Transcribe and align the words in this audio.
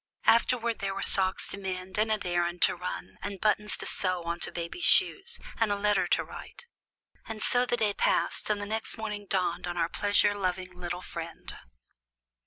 Afterward 0.25 0.79
there 0.79 0.95
were 0.95 1.03
socks 1.03 1.47
to 1.49 1.59
mend, 1.59 1.99
and 1.99 2.11
an 2.11 2.25
errand 2.25 2.63
to 2.63 2.75
run, 2.75 3.19
and 3.21 3.39
buttons 3.39 3.77
to 3.77 3.85
sew 3.85 4.23
on 4.23 4.39
to 4.39 4.51
baby's 4.51 4.83
shoes, 4.83 5.39
and 5.59 5.71
a 5.71 5.75
letter 5.75 6.07
to 6.07 6.23
write. 6.23 6.65
And 7.27 7.43
so 7.43 7.67
the 7.67 7.77
day 7.77 7.93
passed, 7.93 8.49
and 8.49 8.59
the 8.59 8.65
next 8.65 8.97
morning 8.97 9.27
dawned 9.29 9.67
on 9.67 9.77
our 9.77 9.89
pleasure 9.89 10.33
loving 10.33 10.73
little 10.73 11.03
friend. 11.03 11.53